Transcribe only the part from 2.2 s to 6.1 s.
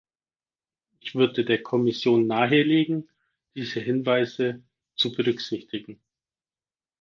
nahelegen, diese Hinweise zu berücksichtigen.